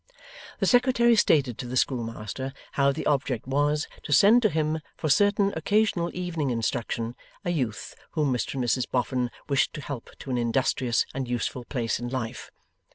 The 0.57 0.65
Secretary 0.65 1.15
stated 1.15 1.59
to 1.59 1.67
the 1.67 1.77
schoolmaster 1.77 2.53
how 2.71 2.91
the 2.91 3.05
object 3.05 3.45
was, 3.45 3.87
to 4.01 4.11
send 4.11 4.41
to 4.41 4.49
him 4.49 4.79
for 4.97 5.09
certain 5.09 5.53
occasional 5.55 6.09
evening 6.15 6.49
instruction, 6.49 7.15
a 7.45 7.51
youth 7.51 7.93
whom 8.13 8.33
Mr 8.33 8.55
and 8.55 8.63
Mrs 8.63 8.89
Boffin 8.89 9.29
wished 9.47 9.73
to 9.75 9.81
help 9.81 10.09
to 10.21 10.31
an 10.31 10.39
industrious 10.39 11.05
and 11.13 11.27
useful 11.27 11.65
place 11.65 11.99
in 11.99 12.09
life. 12.09 12.49